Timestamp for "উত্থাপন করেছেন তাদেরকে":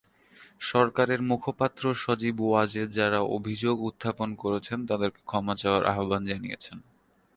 3.81-5.21